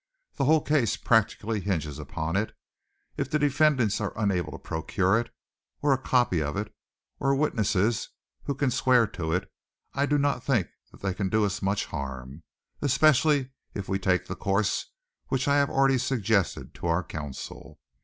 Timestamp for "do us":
11.29-11.61